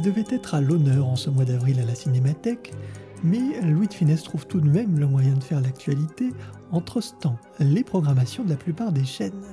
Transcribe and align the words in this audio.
Il 0.00 0.04
devait 0.04 0.24
être 0.30 0.54
à 0.54 0.62
l'honneur 0.62 1.06
en 1.06 1.14
ce 1.14 1.28
mois 1.28 1.44
d'avril 1.44 1.78
à 1.78 1.84
la 1.84 1.94
Cinémathèque, 1.94 2.72
mais 3.22 3.60
Louis 3.60 3.86
de 3.86 3.92
Funès 3.92 4.22
trouve 4.22 4.46
tout 4.46 4.58
de 4.58 4.70
même 4.70 4.98
le 4.98 5.06
moyen 5.06 5.34
de 5.34 5.44
faire 5.44 5.60
l'actualité 5.60 6.30
en 6.72 6.80
trustant 6.80 7.36
les 7.58 7.84
programmations 7.84 8.42
de 8.42 8.48
la 8.48 8.56
plupart 8.56 8.92
des 8.92 9.04
chaînes. 9.04 9.44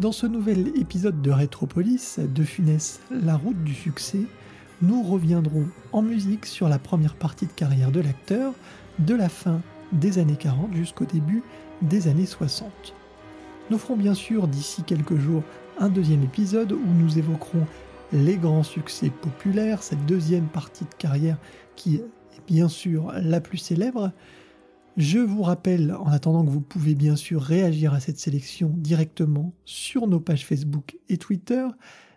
Dans 0.00 0.10
ce 0.10 0.26
nouvel 0.26 0.76
épisode 0.80 1.22
de 1.22 1.30
Rétropolis, 1.30 2.18
de 2.18 2.42
Funès, 2.42 2.98
La 3.12 3.36
route 3.36 3.62
du 3.62 3.72
succès, 3.72 4.22
nous 4.80 5.00
reviendrons 5.04 5.68
en 5.92 6.02
musique 6.02 6.46
sur 6.46 6.68
la 6.68 6.80
première 6.80 7.14
partie 7.14 7.46
de 7.46 7.52
carrière 7.52 7.92
de 7.92 8.00
l'acteur, 8.00 8.54
de 8.98 9.14
la 9.14 9.28
fin 9.28 9.60
des 9.92 10.18
années 10.18 10.34
40 10.34 10.74
jusqu'au 10.74 11.04
début 11.04 11.44
des 11.82 12.08
années 12.08 12.26
60. 12.26 12.96
Nous 13.70 13.78
ferons 13.78 13.96
bien 13.96 14.14
sûr 14.14 14.48
d'ici 14.48 14.82
quelques 14.82 15.18
jours 15.18 15.44
un 15.78 15.88
deuxième 15.88 16.24
épisode 16.24 16.72
où 16.72 16.94
nous 16.98 17.16
évoquerons 17.16 17.64
les 18.12 18.36
grands 18.36 18.62
succès 18.62 19.10
populaires, 19.10 19.82
cette 19.82 20.04
deuxième 20.06 20.46
partie 20.46 20.84
de 20.84 20.94
carrière 20.94 21.38
qui 21.76 21.96
est 21.96 22.04
bien 22.46 22.68
sûr 22.68 23.12
la 23.16 23.40
plus 23.40 23.58
célèbre. 23.58 24.12
Je 24.96 25.18
vous 25.18 25.42
rappelle, 25.42 25.94
en 25.94 26.12
attendant 26.12 26.44
que 26.44 26.50
vous 26.50 26.60
pouvez 26.60 26.94
bien 26.94 27.16
sûr 27.16 27.42
réagir 27.42 27.94
à 27.94 28.00
cette 28.00 28.18
sélection 28.18 28.74
directement 28.76 29.54
sur 29.64 30.06
nos 30.06 30.20
pages 30.20 30.44
Facebook 30.44 30.98
et 31.08 31.16
Twitter, 31.16 31.66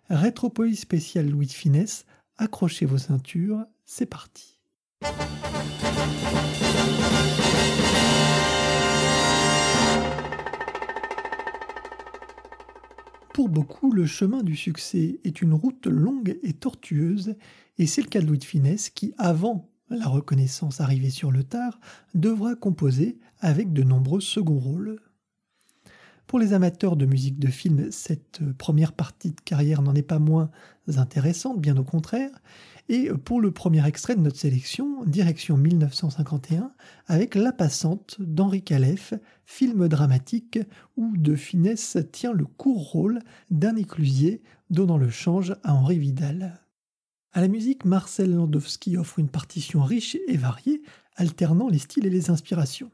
Rétropolis 0.09 0.81
spécial 0.81 1.29
Louis 1.29 1.47
de 1.47 1.53
Finesse, 1.53 2.05
accrochez 2.37 2.85
vos 2.85 2.97
ceintures, 2.97 3.65
c'est 3.85 4.05
parti. 4.05 4.59
Beaucoup, 13.47 13.91
le 13.91 14.05
chemin 14.05 14.43
du 14.43 14.55
succès 14.55 15.19
est 15.23 15.41
une 15.41 15.53
route 15.53 15.85
longue 15.87 16.37
et 16.41 16.53
tortueuse, 16.53 17.35
et 17.77 17.85
c'est 17.85 18.01
le 18.01 18.07
cas 18.07 18.21
de 18.21 18.25
Louis 18.25 18.39
de 18.39 18.43
Finesse 18.43 18.89
qui, 18.89 19.13
avant 19.17 19.69
la 19.89 20.07
reconnaissance 20.07 20.81
arrivée 20.81 21.11
sur 21.11 21.31
le 21.31 21.43
tard, 21.43 21.79
devra 22.15 22.55
composer 22.55 23.19
avec 23.39 23.71
de 23.71 23.83
nombreux 23.83 24.21
seconds 24.21 24.59
rôles. 24.59 24.99
Pour 26.27 26.39
les 26.39 26.53
amateurs 26.53 26.95
de 26.95 27.05
musique 27.05 27.37
de 27.37 27.49
film, 27.49 27.91
cette 27.91 28.41
première 28.57 28.93
partie 28.93 29.31
de 29.31 29.41
carrière 29.41 29.81
n'en 29.81 29.93
est 29.93 30.01
pas 30.01 30.19
moins 30.19 30.49
intéressante, 30.97 31.61
bien 31.61 31.77
au 31.77 31.83
contraire. 31.83 32.31
Et 32.89 33.09
pour 33.23 33.41
le 33.41 33.51
premier 33.51 33.85
extrait 33.87 34.15
de 34.15 34.21
notre 34.21 34.37
sélection, 34.37 35.03
direction 35.05 35.57
1951, 35.57 36.71
avec 37.07 37.35
La 37.35 37.51
Passante 37.51 38.17
d'Henri 38.19 38.63
Calef, 38.63 39.13
film 39.45 39.87
dramatique 39.87 40.59
où 40.97 41.15
De 41.17 41.35
Finesse 41.35 41.97
tient 42.11 42.33
le 42.33 42.45
court 42.45 42.91
rôle 42.91 43.19
d'un 43.49 43.75
éclusier 43.75 44.41
donnant 44.69 44.97
le 44.97 45.09
change 45.09 45.55
à 45.63 45.73
Henri 45.73 45.99
Vidal. 45.99 46.59
À 47.33 47.41
la 47.41 47.47
musique, 47.47 47.85
Marcel 47.85 48.33
Landowski 48.33 48.97
offre 48.97 49.19
une 49.19 49.29
partition 49.29 49.83
riche 49.83 50.17
et 50.27 50.37
variée, 50.37 50.81
alternant 51.17 51.67
les 51.67 51.79
styles 51.79 52.05
et 52.05 52.11
les 52.11 52.29
inspirations. 52.29 52.91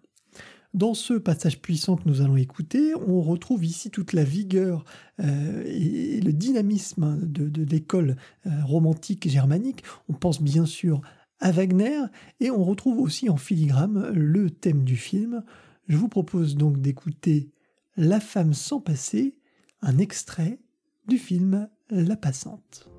Dans 0.74 0.94
ce 0.94 1.14
passage 1.16 1.60
puissant 1.62 1.98
que 1.98 2.08
nous 2.08 2.22
allons 2.22 2.38
écouter, 2.38 2.94
on 2.96 3.22
retrouve 3.22 3.66
ici 3.66 3.92
toute 3.92 4.14
la 4.14 4.24
vigueur 4.24 4.86
euh, 5.20 5.64
et 5.66 6.22
le 6.22 6.32
dynamisme 6.32 7.20
de, 7.24 7.64
l'école 7.64 8.16
euh, 8.46 8.50
romantique 8.64 9.28
germanique. 9.28 9.84
On 10.08 10.14
pense 10.14 10.42
bien 10.42 10.66
sûr 10.66 11.02
à 11.42 11.52
Wagner 11.52 12.00
et 12.40 12.52
on 12.52 12.64
retrouve 12.64 13.00
aussi 13.00 13.30
en 13.30 13.36
filigrane 13.36 14.12
le 14.12 14.50
thème 14.50 14.86
du 14.86 14.96
film. 14.96 15.44
Je 15.90 15.98
vous 15.98 16.08
propose 16.08 16.56
donc 16.56 16.80
d'écouter 16.80 17.52
La 17.98 18.22
femme 18.22 18.54
sans 18.54 18.80
passé, 18.80 19.36
un 19.82 19.98
extrait 19.98 20.60
du 21.08 21.18
film 21.18 21.68
La 21.90 22.16
passante. 22.16 22.91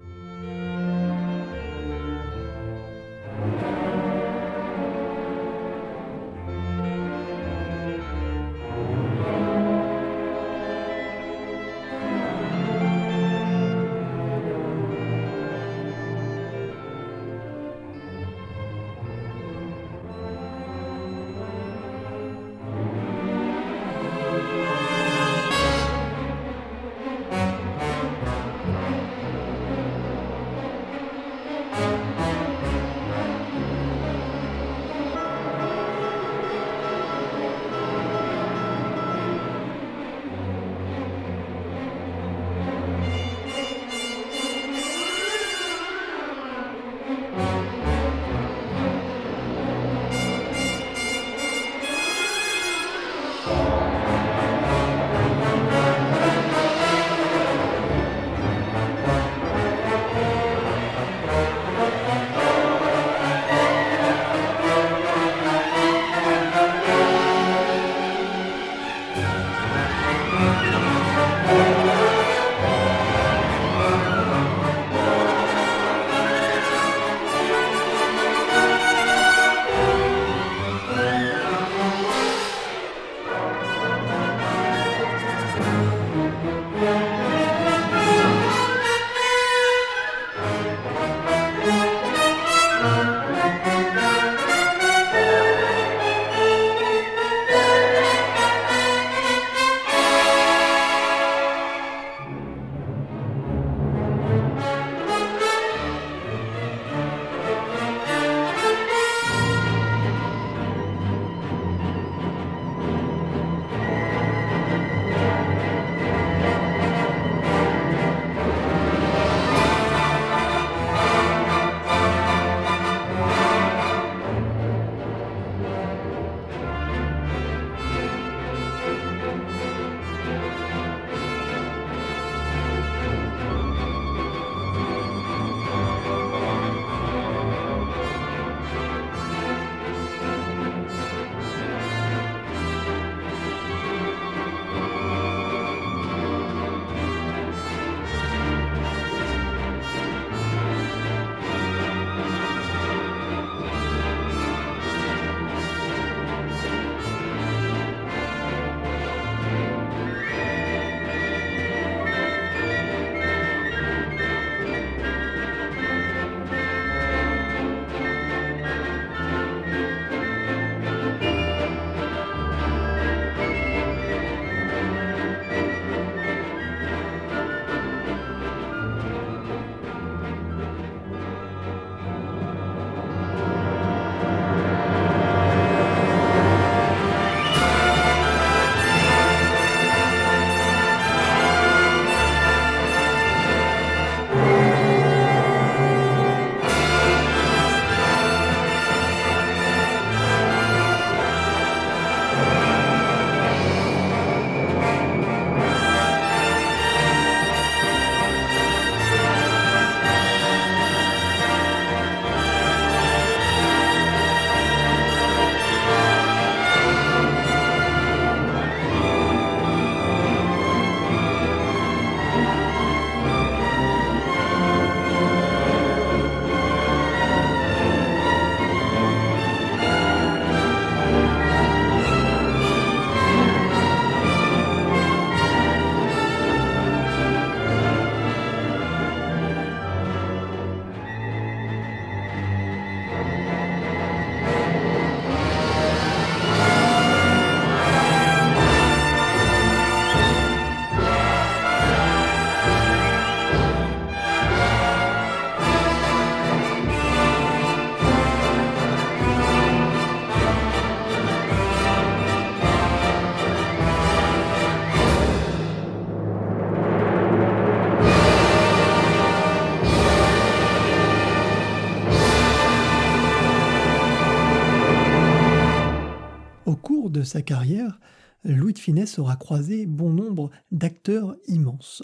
Carrière, 277.43 278.01
Louis 278.45 278.73
de 278.73 278.79
Finesse 278.79 279.19
aura 279.19 279.37
croisé 279.37 279.87
bon 279.87 280.11
nombre 280.11 280.51
d'acteurs 280.71 281.37
immenses. 281.47 282.03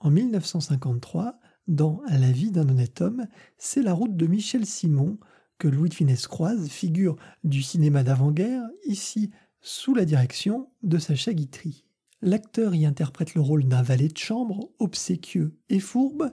En 0.00 0.10
1953, 0.10 1.38
dans 1.66 2.02
La 2.08 2.32
vie 2.32 2.50
d'un 2.50 2.68
honnête 2.68 3.00
homme, 3.00 3.26
c'est 3.56 3.82
la 3.82 3.92
route 3.92 4.16
de 4.16 4.26
Michel 4.26 4.66
Simon 4.66 5.18
que 5.58 5.68
Louis 5.68 5.88
de 5.88 5.94
Finesse 5.94 6.26
croise, 6.26 6.68
figure 6.68 7.16
du 7.42 7.62
cinéma 7.62 8.04
d'avant-guerre, 8.04 8.62
ici 8.84 9.30
sous 9.60 9.94
la 9.94 10.04
direction 10.04 10.68
de 10.82 10.98
Sacha 10.98 11.32
Guitry. 11.32 11.84
L'acteur 12.22 12.74
y 12.74 12.86
interprète 12.86 13.34
le 13.34 13.40
rôle 13.40 13.64
d'un 13.64 13.82
valet 13.82 14.08
de 14.08 14.16
chambre, 14.16 14.70
obséquieux 14.78 15.56
et 15.68 15.80
fourbe, 15.80 16.32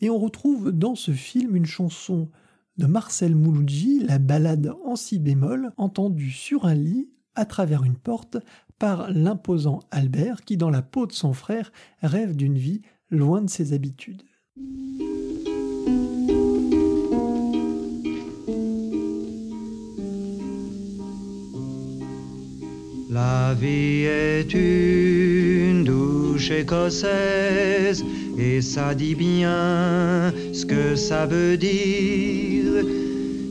et 0.00 0.10
on 0.10 0.18
retrouve 0.18 0.72
dans 0.72 0.94
ce 0.94 1.12
film 1.12 1.56
une 1.56 1.66
chanson 1.66 2.30
de 2.76 2.86
Marcel 2.86 3.34
Mouloudji, 3.34 4.00
la 4.00 4.18
ballade 4.18 4.72
en 4.84 4.96
si 4.96 5.18
bémol, 5.18 5.72
entendue 5.78 6.30
sur 6.30 6.66
un 6.66 6.74
lit, 6.74 7.08
à 7.36 7.44
travers 7.44 7.84
une 7.84 7.96
porte, 7.96 8.38
par 8.78 9.10
l'imposant 9.10 9.80
Albert 9.90 10.42
qui, 10.44 10.56
dans 10.56 10.70
la 10.70 10.82
peau 10.82 11.06
de 11.06 11.12
son 11.12 11.32
frère, 11.32 11.72
rêve 12.02 12.36
d'une 12.36 12.58
vie 12.58 12.82
loin 13.10 13.42
de 13.42 13.50
ses 13.50 13.72
habitudes. 13.72 14.22
La 23.10 23.54
vie 23.54 24.04
est 24.04 24.52
une 24.52 25.84
douche 25.84 26.50
écossaise 26.50 28.04
et 28.36 28.60
ça 28.60 28.94
dit 28.94 29.14
bien 29.14 30.34
ce 30.52 30.66
que 30.66 30.96
ça 30.96 31.24
veut 31.24 31.56
dire. 31.56 33.05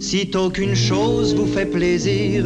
Si 0.07 0.29
aucune 0.35 0.75
chose 0.75 1.33
vous 1.33 1.47
fait 1.47 1.65
plaisir, 1.65 2.45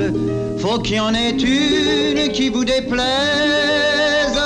faut 0.60 0.80
qu'il 0.80 0.96
y 0.96 1.00
en 1.02 1.14
ait 1.14 1.32
une 1.32 2.32
qui 2.32 2.48
vous 2.48 2.64
déplaise. 2.64 4.40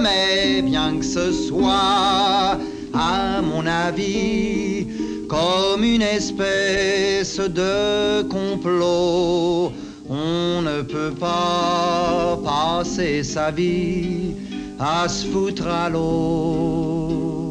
Mais 0.00 0.62
bien 0.62 0.96
que 0.98 1.04
ce 1.04 1.30
soit, 1.30 2.58
à 2.94 3.42
mon 3.42 3.66
avis, 3.66 4.86
comme 5.28 5.84
une 5.84 6.00
espèce 6.00 7.36
de 7.38 8.22
complot 8.22 9.70
on 10.08 10.62
ne 10.62 10.80
peut 10.82 11.12
pas 11.12 12.38
passer 12.42 13.22
sa 13.22 13.50
vie 13.50 14.36
à 14.78 15.06
se 15.06 15.26
foutre 15.26 15.66
à 15.66 15.90
l'eau. 15.90 17.43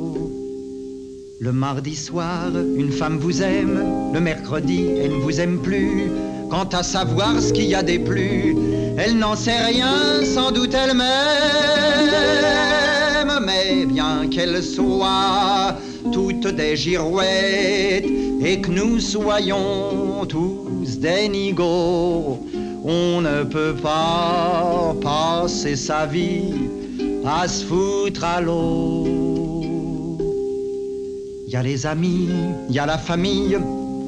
Le 1.43 1.51
mardi 1.51 1.93
soir, 1.93 2.51
une 2.77 2.93
femme 2.93 3.17
vous 3.17 3.41
aime, 3.43 3.83
le 4.13 4.21
mercredi, 4.21 4.85
elle 4.97 5.11
ne 5.11 5.17
vous 5.17 5.41
aime 5.41 5.59
plus. 5.59 6.09
Quant 6.49 6.69
à 6.71 6.83
savoir 6.83 7.41
ce 7.41 7.51
qu'il 7.51 7.65
y 7.65 7.75
a 7.75 7.83
des 7.83 7.99
plus, 7.99 8.55
elle 8.97 9.17
n'en 9.17 9.35
sait 9.35 9.61
rien, 9.61 10.23
sans 10.23 10.51
doute 10.51 10.73
elle-même. 10.73 11.03
Mais 13.45 13.85
bien 13.85 14.29
qu'elle 14.31 14.63
soit 14.63 15.75
toutes 16.13 16.47
des 16.47 16.77
girouettes 16.77 18.05
et 18.41 18.61
que 18.61 18.71
nous 18.71 19.01
soyons 19.01 20.25
tous 20.25 20.97
des 20.99 21.27
nigauds, 21.27 22.39
on 22.85 23.19
ne 23.19 23.43
peut 23.43 23.75
pas 23.75 24.95
passer 25.01 25.75
sa 25.75 26.05
vie 26.05 26.53
à 27.25 27.49
se 27.49 27.65
foutre 27.65 28.23
à 28.23 28.39
l'eau. 28.39 29.52
Y 31.53 31.55
a 31.55 31.61
les 31.61 31.85
amis, 31.85 32.29
y 32.71 32.79
a 32.79 32.87
la 32.87 32.97
famille, 32.97 33.59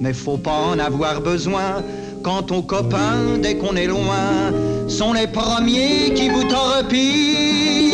mais 0.01 0.13
faut 0.13 0.39
pas 0.39 0.61
en 0.71 0.79
avoir 0.79 1.21
besoin. 1.21 1.83
Quand 2.23 2.51
aux 2.51 2.63
copains, 2.63 3.37
dès 3.39 3.55
qu'on 3.55 3.75
est 3.75 3.85
loin, 3.85 4.51
sont 4.87 5.13
les 5.13 5.27
premiers 5.27 6.11
qui 6.15 6.29
vous 6.29 6.43
torpillent. 6.45 7.93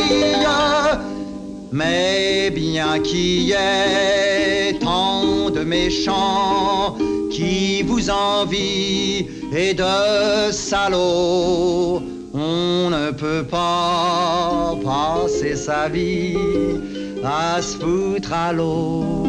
Mais 1.74 2.50
bien 2.52 3.00
qu'il 3.00 3.42
y 3.42 3.52
ait 3.52 4.80
tant 4.80 5.50
de 5.50 5.66
méchants 5.66 6.96
qui 7.30 7.84
vous 7.84 8.10
envient 8.10 9.28
et 9.54 9.74
de 9.74 10.50
salauds, 10.54 12.02
on 12.34 12.90
ne 12.90 13.12
peut 13.12 13.44
pas 13.44 14.78
passer 14.82 15.58
sa 15.58 15.90
vie 15.90 16.38
à 17.24 17.62
se 17.62 17.78
foutre 17.78 18.34
à 18.34 18.54
l'eau. 18.54 19.26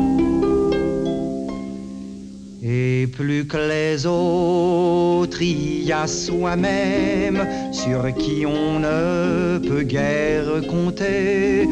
Et 2.63 3.09
plus 3.09 3.47
que 3.47 3.57
les 3.57 4.07
autres, 4.07 5.43
il 5.43 5.83
y 5.85 5.93
a 5.93 6.07
soi-même 6.07 7.47
sur 7.73 8.15
qui 8.15 8.47
on 8.47 8.79
ne 8.79 9.59
peut 9.59 9.83
guère 9.83 10.67
compter. 10.69 11.69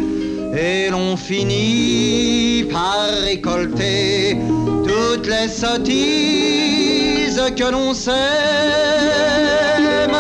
Et 0.53 0.91
l'on 0.91 1.17
finit 1.17 2.65
par 2.73 3.09
récolter 3.25 4.37
toutes 4.85 5.29
les 5.29 5.49
sottises 5.49 7.41
que 7.57 7.71
l'on 7.71 7.95
sait, 7.95 8.11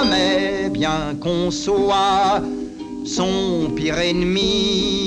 mais 0.08 0.70
bien 0.70 1.16
qu'on 1.20 1.50
soit 1.50 2.40
son 3.04 3.70
pire 3.74 3.98
ennemi, 3.98 4.99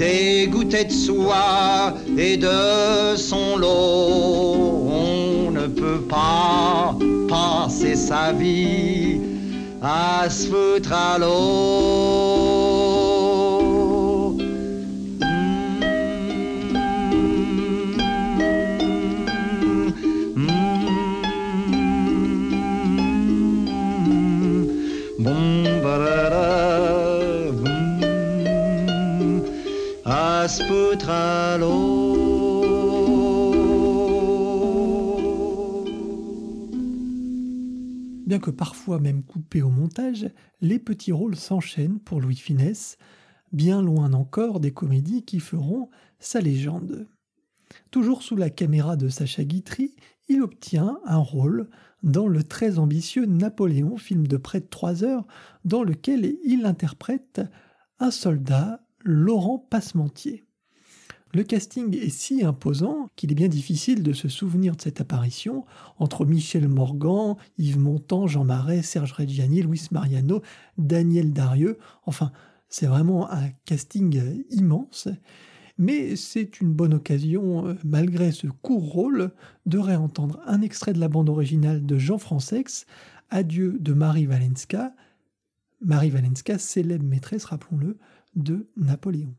dégoûté 0.00 0.84
de 0.84 0.92
soi 0.92 1.92
et 2.16 2.38
de 2.38 3.16
son 3.16 3.58
lot, 3.58 4.88
on 4.88 5.50
ne 5.50 5.66
peut 5.66 6.00
pas 6.08 6.96
passer 7.28 7.94
sa 7.96 8.32
vie 8.32 9.20
à 9.82 10.30
se 10.30 10.46
foutre 10.46 10.92
à 10.94 11.18
l'eau. 11.18 12.49
Bien 38.26 38.38
que 38.38 38.50
parfois 38.50 39.00
même 39.00 39.22
coupés 39.22 39.62
au 39.62 39.70
montage, 39.70 40.30
les 40.60 40.78
petits 40.78 41.12
rôles 41.12 41.36
s'enchaînent 41.36 41.98
pour 41.98 42.20
Louis 42.20 42.36
Finesse, 42.36 42.96
bien 43.52 43.82
loin 43.82 44.12
encore 44.12 44.60
des 44.60 44.72
comédies 44.72 45.24
qui 45.24 45.40
feront 45.40 45.90
sa 46.18 46.40
légende. 46.40 47.08
Toujours 47.90 48.22
sous 48.22 48.36
la 48.36 48.50
caméra 48.50 48.96
de 48.96 49.08
Sacha 49.08 49.44
Guitry, 49.44 49.96
il 50.28 50.42
obtient 50.42 51.00
un 51.06 51.18
rôle 51.18 51.68
dans 52.02 52.28
le 52.28 52.44
très 52.44 52.78
ambitieux 52.78 53.26
Napoléon, 53.26 53.96
film 53.96 54.26
de 54.26 54.36
près 54.36 54.60
de 54.60 54.66
trois 54.66 55.02
heures, 55.02 55.26
dans 55.64 55.82
lequel 55.82 56.36
il 56.44 56.66
interprète 56.66 57.40
un 57.98 58.10
soldat, 58.10 58.80
Laurent 59.02 59.58
Passementier. 59.58 60.44
Le 61.32 61.44
casting 61.44 61.96
est 61.96 62.10
si 62.10 62.44
imposant 62.44 63.08
qu'il 63.14 63.30
est 63.30 63.36
bien 63.36 63.48
difficile 63.48 64.02
de 64.02 64.12
se 64.12 64.28
souvenir 64.28 64.74
de 64.74 64.80
cette 64.80 65.00
apparition 65.00 65.64
entre 65.98 66.24
Michel 66.24 66.66
Morgan, 66.66 67.36
Yves 67.56 67.78
Montand, 67.78 68.26
Jean 68.26 68.44
Marais, 68.44 68.82
Serge 68.82 69.12
Reggiani, 69.12 69.62
Luis 69.62 69.86
Mariano, 69.92 70.42
Daniel 70.76 71.32
Darieux. 71.32 71.78
Enfin, 72.04 72.32
c'est 72.68 72.86
vraiment 72.86 73.30
un 73.30 73.50
casting 73.64 74.44
immense. 74.50 75.08
Mais 75.78 76.16
c'est 76.16 76.60
une 76.60 76.72
bonne 76.72 76.94
occasion, 76.94 77.68
euh, 77.68 77.74
malgré 77.84 78.32
ce 78.32 78.48
court 78.48 78.92
rôle, 78.92 79.30
de 79.66 79.78
réentendre 79.78 80.40
un 80.46 80.60
extrait 80.60 80.92
de 80.92 80.98
la 80.98 81.08
bande 81.08 81.30
originale 81.30 81.86
de 81.86 81.96
Jean 81.96 82.18
Francex, 82.18 82.86
Adieu 83.30 83.78
de 83.80 83.92
Marie 83.92 84.26
Valenska. 84.26 84.92
Marie 85.80 86.10
Valenska, 86.10 86.58
célèbre 86.58 87.04
maîtresse, 87.04 87.44
rappelons-le, 87.44 87.98
de 88.34 88.68
Napoléon. 88.76 89.34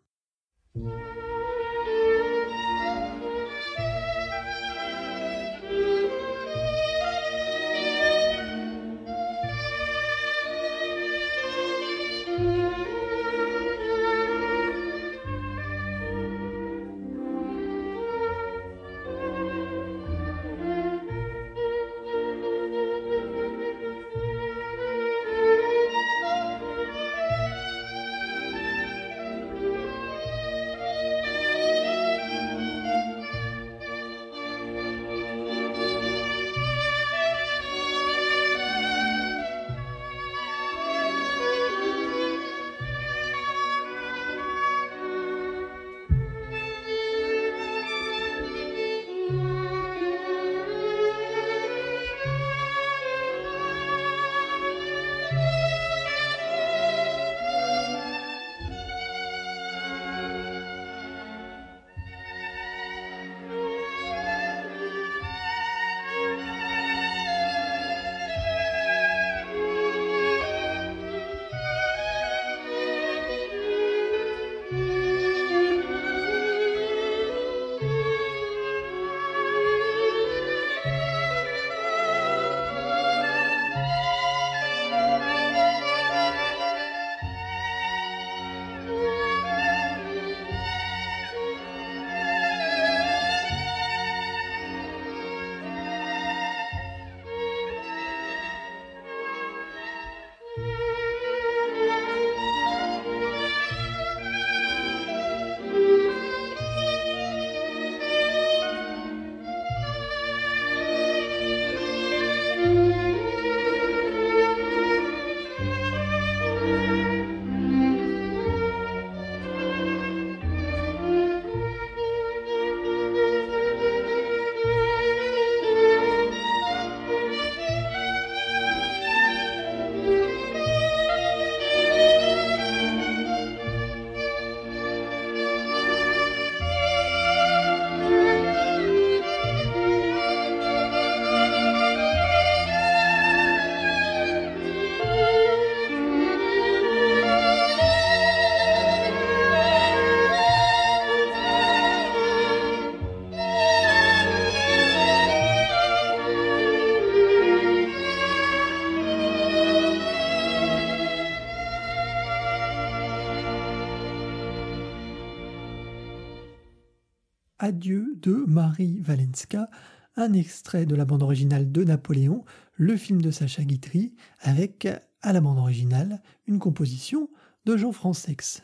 Adieu 167.71 168.17
de 168.21 168.33
Marie 168.33 168.99
Valenska, 168.99 169.69
un 170.17 170.33
extrait 170.33 170.85
de 170.85 170.93
la 170.93 171.05
bande 171.05 171.23
originale 171.23 171.71
de 171.71 171.85
Napoléon, 171.85 172.43
le 172.75 172.97
film 172.97 173.21
de 173.21 173.31
Sacha 173.31 173.63
Guitry, 173.63 174.13
avec 174.41 174.89
à 175.21 175.31
la 175.31 175.39
bande 175.39 175.57
originale 175.57 176.21
une 176.47 176.59
composition 176.59 177.29
de 177.63 177.77
Jean 177.77 177.93
Francex. 177.93 178.61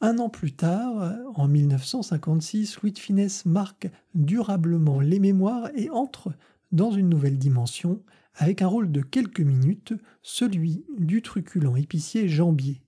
Un 0.00 0.18
an 0.18 0.28
plus 0.28 0.52
tard, 0.52 1.16
en 1.34 1.48
1956, 1.48 2.82
Louis 2.82 2.92
de 2.92 3.00
Finesse 3.00 3.44
marque 3.46 3.90
durablement 4.14 5.00
les 5.00 5.18
mémoires 5.18 5.68
et 5.74 5.90
entre 5.90 6.32
dans 6.70 6.92
une 6.92 7.08
nouvelle 7.08 7.36
dimension 7.36 8.00
avec 8.36 8.62
un 8.62 8.68
rôle 8.68 8.92
de 8.92 9.00
quelques 9.00 9.40
minutes, 9.40 9.92
celui 10.22 10.84
du 11.00 11.20
truculent 11.20 11.76
épicier 11.76 12.28
Jambier. 12.28 12.80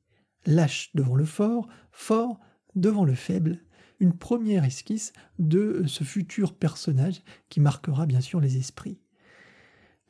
Lâche 0.47 0.91
devant 0.95 1.17
le 1.17 1.25
fort, 1.25 1.67
fort 1.91 2.39
devant 2.77 3.05
le 3.05 3.17
faible, 3.17 3.59
une 4.01 4.13
première 4.13 4.65
esquisse 4.65 5.13
de 5.39 5.85
ce 5.87 6.05
futur 6.05 6.55
personnage 6.55 7.23
qui 7.49 7.61
marquera 7.61 8.07
bien 8.07 8.21
sûr 8.21 8.41
les 8.41 8.57
esprits. 8.57 8.99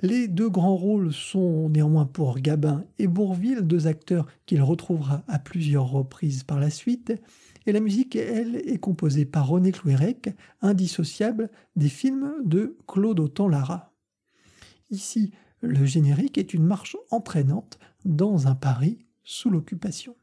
Les 0.00 0.28
deux 0.28 0.48
grands 0.48 0.76
rôles 0.76 1.12
sont 1.12 1.68
néanmoins 1.70 2.06
pour 2.06 2.38
Gabin 2.38 2.84
et 3.00 3.08
Bourville, 3.08 3.62
deux 3.62 3.88
acteurs 3.88 4.26
qu'il 4.46 4.62
retrouvera 4.62 5.24
à 5.26 5.40
plusieurs 5.40 5.90
reprises 5.90 6.44
par 6.44 6.60
la 6.60 6.70
suite, 6.70 7.12
et 7.66 7.72
la 7.72 7.80
musique, 7.80 8.14
elle, 8.14 8.56
est 8.56 8.78
composée 8.78 9.24
par 9.24 9.48
René 9.48 9.72
Clouérec, 9.72 10.30
indissociable 10.62 11.50
des 11.74 11.88
films 11.88 12.32
de 12.44 12.78
Claude 12.86 13.18
Autant-Lara. 13.18 13.92
Ici, 14.90 15.32
le 15.60 15.84
générique 15.84 16.38
est 16.38 16.54
une 16.54 16.64
marche 16.64 16.96
entraînante 17.10 17.80
dans 18.04 18.46
un 18.46 18.54
Paris 18.54 18.98
sous 19.24 19.50
l'occupation. 19.50 20.16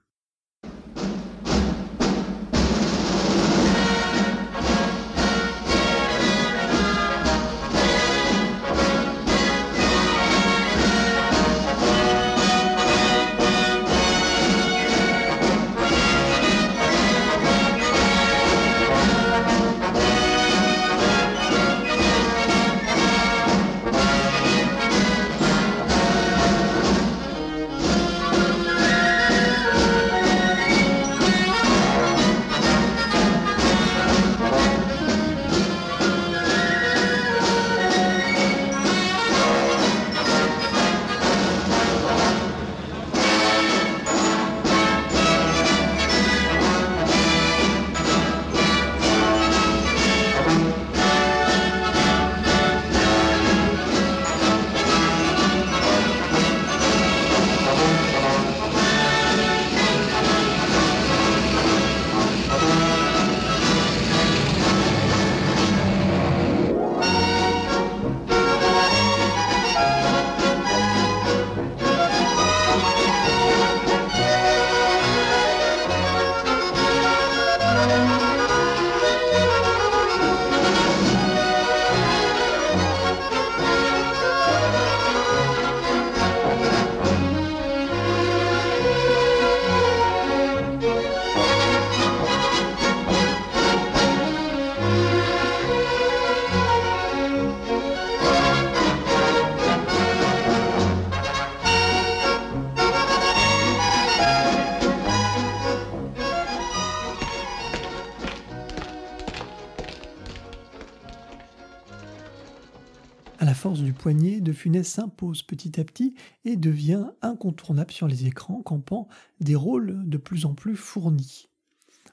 Du 113.84 113.94
poignet, 113.94 114.39
De 114.39 114.54
Funès 114.54 114.88
s'impose 114.88 115.44
petit 115.44 115.80
à 115.80 115.84
petit 115.84 116.15
et 116.46 116.56
devient 116.56 117.08
incontournable 117.22 117.92
sur 117.92 118.07
les 118.07 118.25
écrans, 118.25 118.62
campant 118.62 119.07
des 119.40 119.55
rôles 119.55 120.07
de 120.07 120.18
plus 120.18 120.46
en 120.46 120.53
plus 120.53 120.75
fournis. 120.75 121.48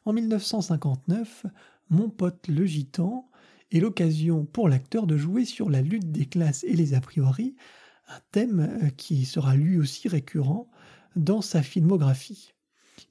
En 0.05 0.13
1959, 0.13 1.47
Mon 1.91 2.09
pote 2.09 2.49
le 2.49 2.65
gitan 2.67 3.29
est 3.71 3.81
l'occasion 3.81 4.45
pour 4.45 4.69
l'acteur 4.69 5.07
de 5.07 5.17
jouer 5.17 5.45
sur 5.45 5.71
la 5.71 5.83
lutte 5.83 6.11
des 6.11 6.27
classes 6.27 6.65
et 6.65 6.75
les 6.75 6.95
a 6.95 7.01
priori, 7.01 7.55
un 8.09 8.21
thème 8.33 8.61
euh, 8.83 8.89
qui 8.91 9.25
sera 9.25 9.55
lui 9.55 9.79
aussi 9.79 10.09
récurrent 10.09 10.69
dans 11.17 11.43
sa 11.43 11.63
filmographie. 11.63 12.53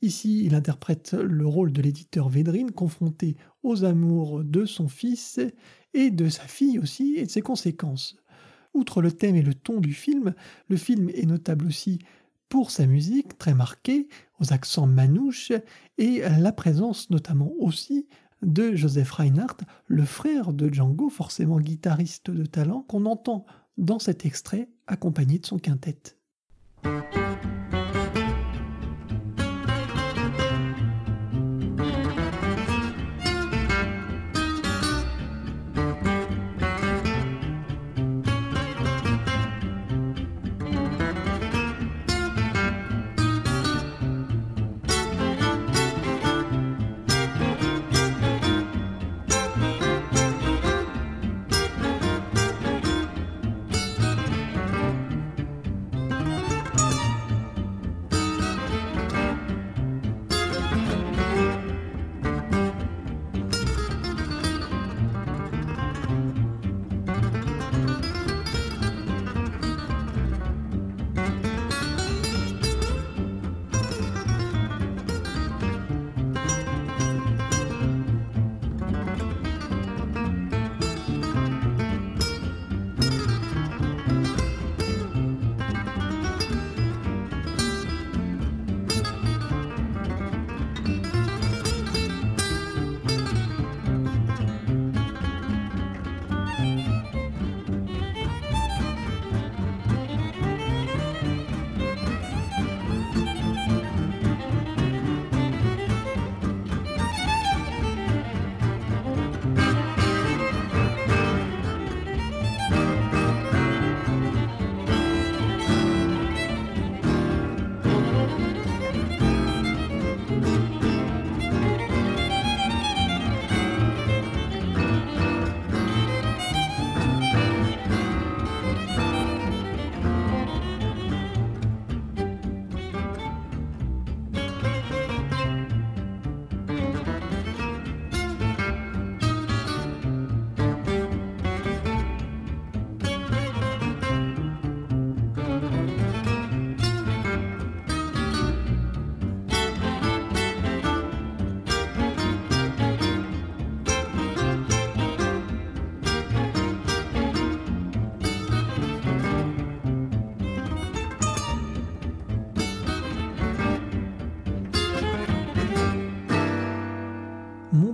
Ici, 0.02 0.46
il 0.46 0.56
interprète 0.56 1.14
le 1.14 1.46
rôle 1.46 1.72
de 1.72 1.82
l'éditeur 1.82 2.30
Védrine 2.30 2.72
confronté 2.72 3.36
aux 3.64 3.84
amours 3.84 4.44
de 4.44 4.66
son 4.66 4.88
fils 4.88 5.40
et 5.94 6.12
de 6.12 6.30
sa 6.30 6.44
fille 6.44 6.80
aussi 6.80 7.16
et 7.18 7.26
de 7.26 7.32
ses 7.32 7.42
conséquences. 7.42 8.16
Outre 8.74 9.02
le 9.02 9.12
thème 9.12 9.36
et 9.36 9.42
le 9.42 9.54
ton 9.54 9.80
du 9.80 9.94
film, 9.94 10.34
le 10.70 10.78
film 10.78 11.10
est 11.10 11.26
notable 11.26 11.66
aussi 11.66 12.00
pour 12.48 12.72
sa 12.72 12.86
musique 12.86 13.38
très 13.38 13.54
marquée, 13.54 14.10
aux 14.40 14.52
accents 14.52 14.88
manouches, 14.88 15.54
et 15.98 16.20
la 16.20 16.52
présence 16.52 17.10
notamment 17.10 17.52
aussi 17.60 18.08
de 18.42 18.76
Joseph 18.76 19.12
Reinhardt, 19.12 19.64
le 19.88 20.04
frère 20.04 20.52
de 20.52 20.68
Django, 20.74 21.10
forcément 21.10 21.60
guitariste 21.60 22.30
de 22.30 22.46
talent, 22.46 22.82
qu'on 22.82 23.06
entend 23.06 23.46
dans 23.78 24.00
cet 24.00 24.26
extrait 24.26 24.70
accompagné 24.88 25.40
de 25.40 25.46
son 25.46 25.60
quintette. 25.60 26.18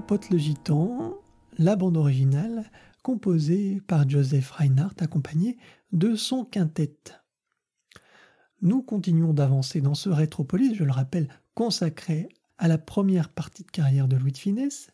Roth 0.10 0.30
le 0.30 0.38
Gitan, 0.38 1.16
la 1.58 1.76
bande 1.76 1.98
originale 1.98 2.72
composée 3.04 3.82
par 3.88 4.08
Joseph 4.08 4.52
Reinhardt 4.52 4.96
accompagné 5.00 5.58
de 5.92 6.16
son 6.16 6.46
quintet. 6.46 6.96
Nous 8.62 8.82
continuons 8.82 9.34
d'avancer 9.34 9.82
dans 9.82 9.96
ce 9.96 10.08
rétropolis, 10.08 10.76
je 10.76 10.86
le 10.86 10.94
rappelle, 10.94 11.28
consacré 11.56 12.30
à 12.58 12.70
la 12.70 12.78
première 12.78 13.28
partie 13.28 13.64
de 13.64 13.72
carrière 13.72 14.08
de 14.08 14.16
Louis 14.16 14.32
de 14.32 14.38
Finesse, 14.38 14.92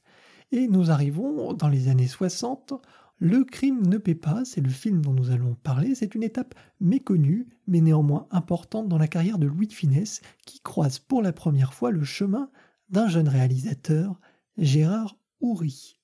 et 0.52 0.68
nous 0.68 0.90
arrivons 0.90 1.54
dans 1.54 1.70
les 1.70 1.90
années 1.90 2.08
60. 2.08 2.74
Le 3.20 3.44
crime 3.44 3.86
ne 3.86 4.00
paie 4.00 4.16
pas, 4.16 4.44
c'est 4.46 4.62
le 4.62 4.70
film 4.70 5.04
dont 5.04 5.14
nous 5.14 5.30
allons 5.30 5.54
parler, 5.54 5.94
c'est 5.94 6.16
une 6.16 6.24
étape 6.24 6.56
méconnue, 6.80 7.48
mais 7.68 7.82
néanmoins 7.82 8.26
importante 8.32 8.88
dans 8.88 8.98
la 8.98 9.08
carrière 9.08 9.38
de 9.38 9.46
Louis 9.46 9.68
de 9.68 9.74
Finesse, 9.74 10.22
qui 10.48 10.60
croise 10.60 10.98
pour 10.98 11.22
la 11.22 11.34
première 11.34 11.76
fois 11.76 11.92
le 11.92 12.04
chemin 12.04 12.50
d'un 12.90 13.08
jeune 13.08 13.30
réalisateur, 13.30 14.20
Gérard 14.58 15.18
Houry. 15.42 15.98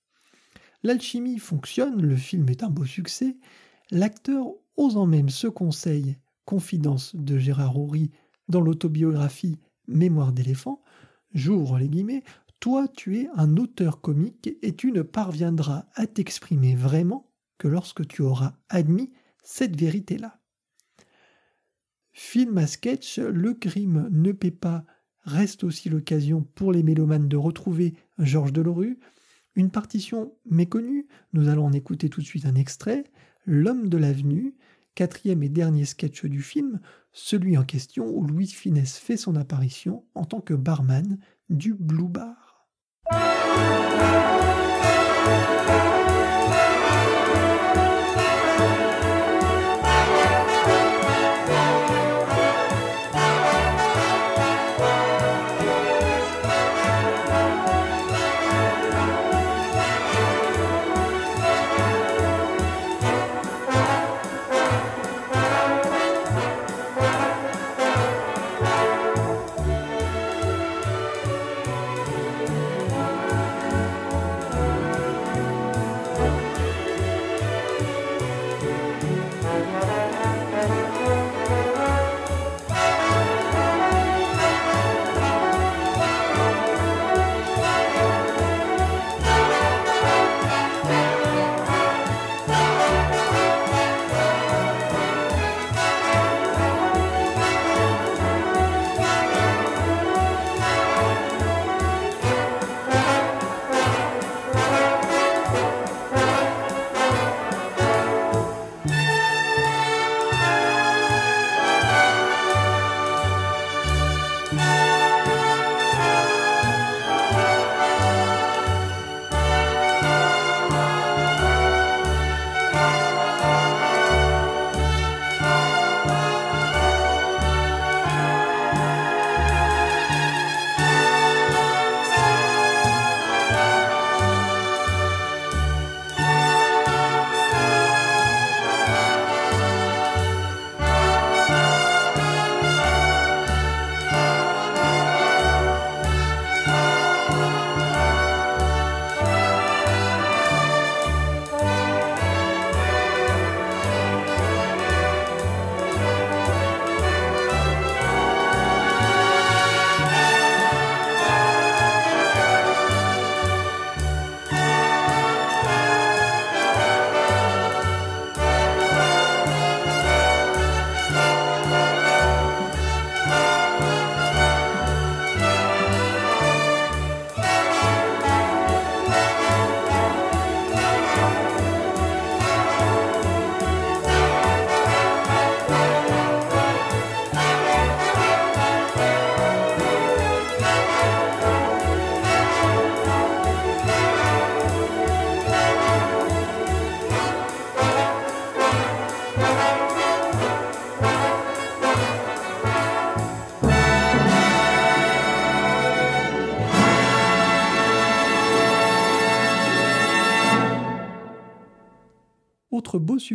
L'alchimie 0.81 1.39
fonctionne, 1.39 2.01
le 2.01 2.15
film 2.15 2.49
est 2.49 2.63
un 2.63 2.69
beau 2.69 2.85
succès, 2.85 3.37
l'acteur 3.91 4.47
osant 4.77 5.05
même 5.05 5.29
ce 5.29 5.47
conseil 5.47 6.17
confidence 6.45 7.15
de 7.15 7.37
Gérard 7.37 7.77
Houry 7.77 8.11
dans 8.47 8.61
l'autobiographie 8.61 9.59
Mémoire 9.87 10.33
d'éléphant, 10.33 10.83
j'ouvre 11.33 11.79
les 11.79 11.89
guillemets, 11.89 12.23
toi 12.59 12.87
tu 12.87 13.17
es 13.17 13.29
un 13.35 13.57
auteur 13.57 14.01
comique 14.01 14.49
et 14.61 14.75
tu 14.75 14.91
ne 14.91 15.01
parviendras 15.01 15.85
à 15.95 16.05
t'exprimer 16.05 16.75
vraiment 16.75 17.31
que 17.57 17.67
lorsque 17.67 18.07
tu 18.07 18.21
auras 18.21 18.53
admis 18.69 19.11
cette 19.43 19.75
vérité-là. 19.75 20.39
Film 22.11 22.57
à 22.57 22.67
sketch, 22.67 23.17
le 23.17 23.53
crime 23.53 24.09
ne 24.11 24.31
paie 24.31 24.51
pas 24.51 24.85
reste 25.23 25.63
aussi 25.63 25.89
l'occasion 25.89 26.41
pour 26.55 26.71
les 26.71 26.83
mélomanes 26.83 27.27
de 27.27 27.37
retrouver 27.37 27.95
Georges 28.17 28.53
Delorue, 28.53 28.99
une 29.55 29.71
partition 29.71 30.33
méconnue, 30.45 31.07
nous 31.33 31.49
allons 31.49 31.65
en 31.65 31.73
écouter 31.73 32.09
tout 32.09 32.21
de 32.21 32.25
suite 32.25 32.45
un 32.45 32.55
extrait, 32.55 33.03
L'homme 33.45 33.89
de 33.89 33.97
l'avenue, 33.97 34.53
quatrième 34.93 35.41
et 35.41 35.49
dernier 35.49 35.85
sketch 35.85 36.25
du 36.25 36.41
film, 36.41 36.79
celui 37.13 37.57
en 37.57 37.63
question 37.63 38.05
où 38.05 38.23
Louis 38.23 38.47
Finesse 38.47 38.97
fait 38.97 39.17
son 39.17 39.35
apparition 39.35 40.05
en 40.13 40.25
tant 40.25 40.39
que 40.39 40.53
barman 40.53 41.17
du 41.49 41.73
Blue 41.73 42.09
Bar. 42.09 42.67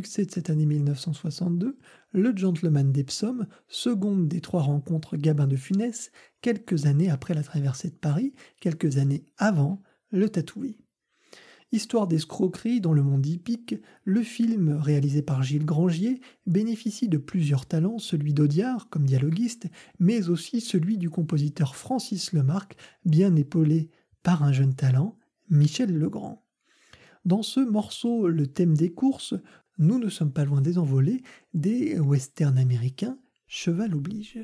De 0.00 0.06
cette 0.06 0.50
année 0.50 0.66
1962, 0.66 1.78
Le 2.12 2.36
Gentleman 2.36 2.90
d'Epsom, 2.90 3.46
seconde 3.68 4.26
des 4.28 4.40
trois 4.40 4.62
rencontres 4.62 5.16
Gabin 5.16 5.46
de 5.46 5.56
Funès, 5.56 6.10
quelques 6.40 6.86
années 6.86 7.10
après 7.10 7.34
la 7.34 7.42
traversée 7.42 7.90
de 7.90 7.94
Paris, 7.94 8.34
quelques 8.60 8.98
années 8.98 9.24
avant 9.38 9.82
Le 10.10 10.28
Tatoué. 10.28 10.78
Histoire 11.70 12.08
d'escroquerie 12.08 12.80
dans 12.80 12.92
le 12.92 13.02
monde 13.02 13.26
hippique, 13.26 13.76
le 14.04 14.22
film, 14.22 14.76
réalisé 14.80 15.22
par 15.22 15.42
Gilles 15.42 15.64
Grangier, 15.64 16.20
bénéficie 16.46 17.08
de 17.08 17.18
plusieurs 17.18 17.66
talents, 17.66 17.98
celui 17.98 18.34
d'Audiard 18.34 18.88
comme 18.88 19.06
dialoguiste, 19.06 19.68
mais 20.00 20.28
aussi 20.28 20.60
celui 20.60 20.98
du 20.98 21.10
compositeur 21.10 21.76
Francis 21.76 22.32
Lemarque, 22.32 22.76
bien 23.04 23.34
épaulé 23.36 23.90
par 24.22 24.42
un 24.42 24.52
jeune 24.52 24.74
talent, 24.74 25.18
Michel 25.50 25.96
Legrand. 25.96 26.44
Dans 27.24 27.42
ce 27.42 27.60
morceau, 27.60 28.28
le 28.28 28.46
thème 28.46 28.76
des 28.76 28.92
courses, 28.92 29.34
nous 29.78 29.98
ne 29.98 30.08
sommes 30.08 30.32
pas 30.32 30.44
loin 30.44 30.60
des 30.60 30.78
envolées 30.78 31.22
des 31.52 31.98
westerns 31.98 32.58
américains, 32.58 33.18
cheval 33.46 33.94
oblige. 33.94 34.38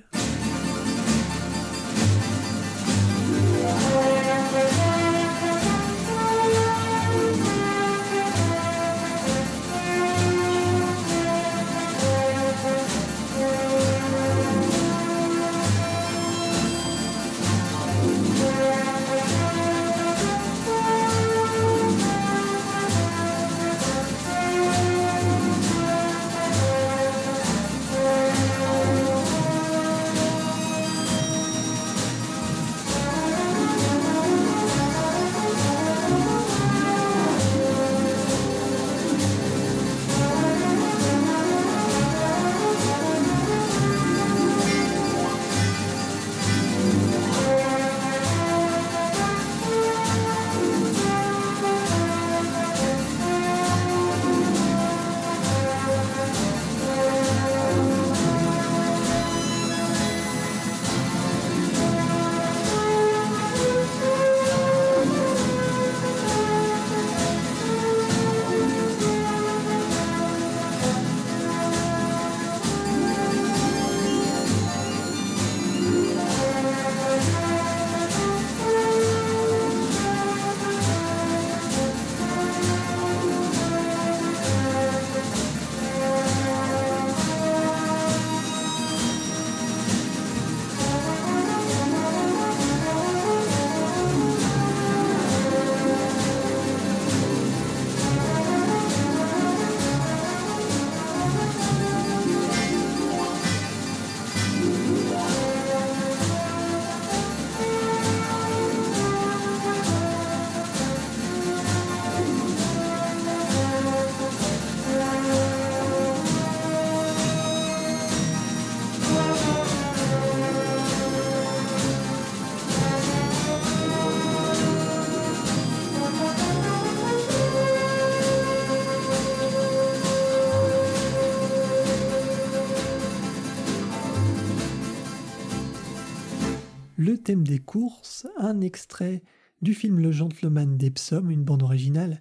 Thème 137.22 137.46
des 137.46 137.58
courses, 137.58 138.26
un 138.36 138.60
extrait 138.60 139.22
du 139.62 139.74
film 139.74 139.98
Le 140.00 140.12
Gentleman 140.12 140.76
d'Epsom, 140.76 141.30
une 141.30 141.44
bande 141.44 141.62
originale 141.62 142.20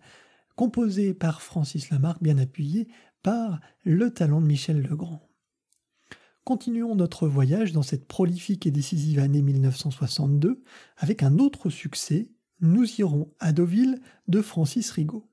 composée 0.56 1.14
par 1.14 1.42
Francis 1.42 1.90
Lamarck, 1.90 2.22
bien 2.22 2.38
appuyée 2.38 2.90
par 3.24 3.60
le 3.84 4.12
talent 4.12 4.42
de 4.42 4.48
Michel 4.48 4.82
Legrand. 4.82 5.22
Continuons 6.44 6.96
notre 6.96 7.28
voyage 7.28 7.72
dans 7.72 7.82
cette 7.82 8.08
prolifique 8.08 8.66
et 8.66 8.72
décisive 8.72 9.20
année 9.20 9.42
1962 9.42 10.64
avec 10.98 11.24
un 11.24 11.38
autre 11.38 11.70
succès, 11.70 12.30
Nous 12.60 13.00
irons 13.00 13.32
à 13.40 13.54
Deauville 13.54 14.02
de 14.28 14.42
Francis 14.42 14.92
Rigaud. 14.92 15.30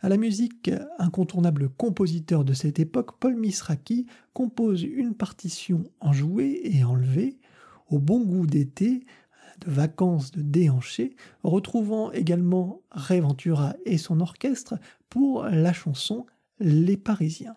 À 0.00 0.08
la 0.08 0.16
musique, 0.16 0.70
incontournable 0.98 1.68
compositeur 1.68 2.44
de 2.44 2.54
cette 2.54 2.80
époque, 2.80 3.20
Paul 3.20 3.36
Misraki 3.36 4.06
compose 4.32 4.82
une 4.82 5.14
partition 5.14 5.84
enjouée 6.00 6.60
et 6.64 6.82
enlevée, 6.84 7.38
au 7.90 7.98
bon 7.98 8.20
goût 8.20 8.46
d'été, 8.46 9.04
de 9.60 9.70
vacances 9.70 10.30
de 10.30 10.42
déhanché, 10.42 11.14
retrouvant 11.42 12.10
également 12.12 12.82
Ray 12.90 13.20
Ventura 13.20 13.74
et 13.84 13.98
son 13.98 14.20
orchestre 14.20 14.76
pour 15.08 15.44
la 15.44 15.72
chanson 15.72 16.26
Les 16.58 16.96
Parisiens. 16.96 17.56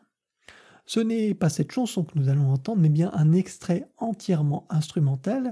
Ce 0.86 1.00
n'est 1.00 1.34
pas 1.34 1.50
cette 1.50 1.72
chanson 1.72 2.04
que 2.04 2.18
nous 2.20 2.28
allons 2.28 2.52
entendre, 2.52 2.82
mais 2.82 2.90
bien 2.90 3.12
un 3.14 3.32
extrait 3.32 3.88
entièrement 3.98 4.66
instrumental 4.70 5.52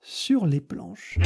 sur 0.00 0.46
les 0.46 0.60
planches. 0.60 1.18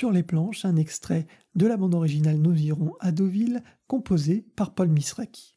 Les 0.00 0.22
planches 0.22 0.64
un 0.64 0.76
extrait 0.76 1.26
de 1.54 1.66
la 1.66 1.76
bande 1.76 1.94
originale 1.94 2.38
Nous 2.38 2.58
irons 2.62 2.94
à 3.00 3.12
Deauville, 3.12 3.62
composé 3.86 4.44
par 4.56 4.74
Paul 4.74 4.88
Misraki. 4.88 5.54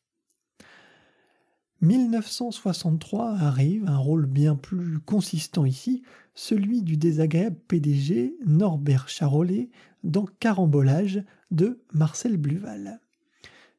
1963 1.82 3.38
arrive, 3.38 3.86
un 3.88 3.98
rôle 3.98 4.26
bien 4.26 4.56
plus 4.56 5.00
consistant 5.00 5.64
ici, 5.64 6.04
celui 6.34 6.82
du 6.82 6.98
désagréable 6.98 7.56
PDG 7.68 8.36
Norbert 8.46 9.08
Charolais 9.08 9.70
dans 10.04 10.26
Carambolage 10.40 11.24
de 11.52 11.80
Marcel 11.94 12.36
Bluval. 12.36 13.00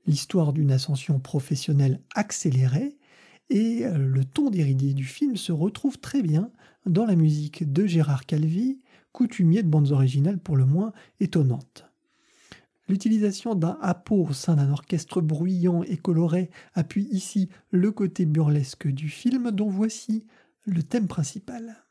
L'histoire 0.07 0.53
d'une 0.53 0.73
ascension 0.73 1.21
professionnelle 1.21 2.01
accélérée 2.15 2.97
et 3.51 3.85
le 3.85 4.25
ton 4.25 4.51
déridé 4.51 4.95
du 4.95 5.05
film 5.05 5.37
se 5.37 5.53
retrouve 5.53 5.99
très 5.99 6.23
bien 6.23 6.51
dans 6.87 7.05
la 7.05 7.17
musique 7.17 7.71
de 7.71 7.87
Gérard 7.87 8.25
Calvi 8.25 8.81
coutumier 9.17 9.63
de 9.63 9.69
bandes 9.69 9.93
originales 9.93 10.39
pour 10.39 10.59
le 10.59 10.67
moins 10.67 10.93
étonnantes. 11.21 11.87
L'utilisation 12.87 13.55
d'un 13.55 13.79
hapeau 13.81 14.27
au 14.29 14.35
sein 14.35 14.57
d'un 14.57 14.71
orchestre 14.71 15.23
bruyant 15.23 15.83
et 15.85 15.97
coloré 15.97 16.51
appuie 16.75 17.09
ici 17.11 17.49
le 17.71 17.93
côté 17.93 18.27
burlesque 18.27 18.87
du 18.87 19.09
film 19.09 19.53
dont 19.53 19.71
voici 19.71 20.27
le 20.67 20.83
thème 20.83 21.09
principal. 21.09 21.83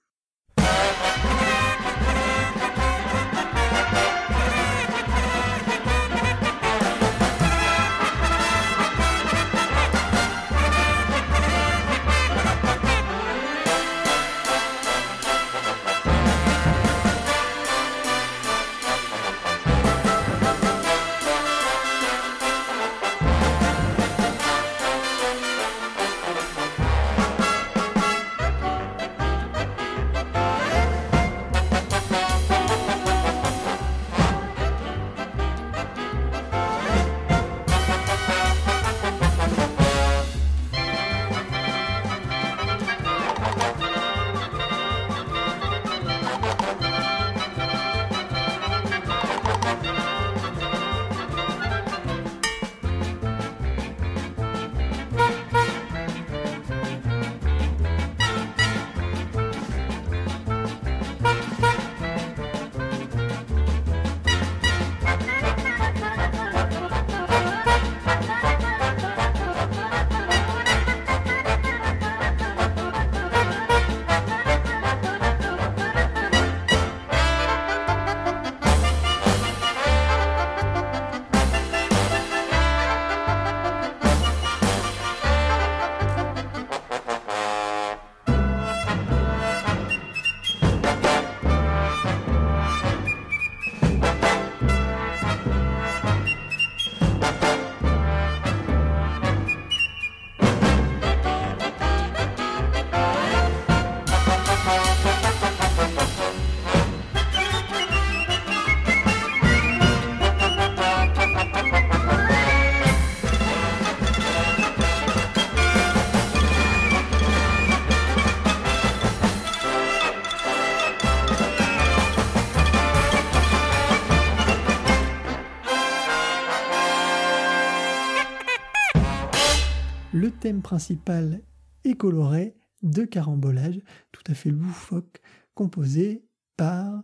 Thème 130.45 130.61
principal 130.61 131.41
est 131.85 131.95
coloré 131.95 132.55
de 132.83 133.03
carambolage 133.03 133.81
tout 134.11 134.21
à 134.27 134.35
fait 134.35 134.51
loufoque 134.51 135.19
composé 135.55 136.23
par 136.55 137.01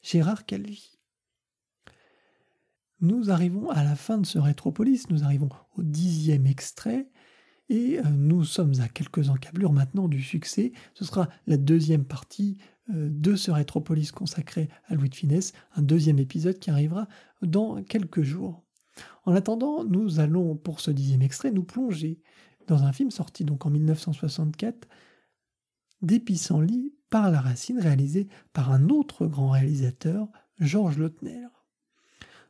Gérard 0.00 0.46
Calvi. 0.46 0.98
Nous 3.00 3.30
arrivons 3.30 3.70
à 3.70 3.84
la 3.84 3.94
fin 3.94 4.18
de 4.18 4.26
ce 4.26 4.40
rétropolis, 4.40 5.08
nous 5.10 5.22
arrivons 5.22 5.48
au 5.76 5.84
dixième 5.84 6.44
extrait, 6.44 7.08
et 7.68 8.00
euh, 8.00 8.10
nous 8.10 8.42
sommes 8.42 8.74
à 8.80 8.88
quelques 8.88 9.28
encablures 9.28 9.72
maintenant 9.72 10.08
du 10.08 10.20
succès. 10.20 10.72
Ce 10.94 11.04
sera 11.04 11.28
la 11.46 11.58
deuxième 11.58 12.04
partie 12.04 12.58
euh, 12.90 13.08
de 13.08 13.36
ce 13.36 13.52
rétropolis 13.52 14.10
consacré 14.10 14.68
à 14.88 14.96
Louis 14.96 15.08
de 15.08 15.14
Finesse, 15.14 15.52
un 15.76 15.82
deuxième 15.82 16.18
épisode 16.18 16.58
qui 16.58 16.72
arrivera 16.72 17.06
dans 17.42 17.80
quelques 17.84 18.22
jours. 18.22 18.64
En 19.24 19.36
attendant, 19.36 19.84
nous 19.84 20.18
allons, 20.18 20.56
pour 20.56 20.80
ce 20.80 20.90
dixième 20.90 21.22
extrait, 21.22 21.52
nous 21.52 21.62
plonger 21.62 22.20
dans 22.66 22.84
un 22.84 22.92
film 22.92 23.10
sorti 23.10 23.44
donc 23.44 23.66
en 23.66 23.70
1964, 23.70 24.88
Des 26.00 26.22
par 27.10 27.30
la 27.30 27.40
racine, 27.40 27.78
réalisé 27.78 28.28
par 28.52 28.72
un 28.72 28.88
autre 28.88 29.26
grand 29.26 29.50
réalisateur, 29.50 30.28
Georges 30.58 30.98
Lautner. 30.98 31.46